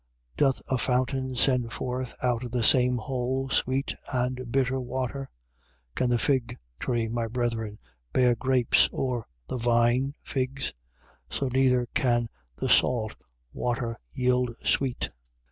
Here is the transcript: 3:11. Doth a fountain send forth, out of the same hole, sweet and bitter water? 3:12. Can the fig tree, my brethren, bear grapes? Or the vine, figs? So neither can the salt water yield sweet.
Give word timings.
3:11. 0.35 0.37
Doth 0.37 0.61
a 0.71 0.77
fountain 0.79 1.35
send 1.35 1.71
forth, 1.71 2.15
out 2.23 2.43
of 2.43 2.49
the 2.49 2.63
same 2.63 2.97
hole, 2.97 3.51
sweet 3.51 3.93
and 4.11 4.51
bitter 4.51 4.79
water? 4.81 5.29
3:12. 5.95 5.95
Can 5.97 6.09
the 6.09 6.17
fig 6.17 6.57
tree, 6.79 7.07
my 7.07 7.27
brethren, 7.27 7.77
bear 8.11 8.33
grapes? 8.33 8.89
Or 8.91 9.27
the 9.47 9.57
vine, 9.57 10.15
figs? 10.23 10.73
So 11.29 11.49
neither 11.53 11.85
can 11.93 12.29
the 12.55 12.67
salt 12.67 13.15
water 13.53 13.99
yield 14.11 14.49
sweet. 14.63 15.09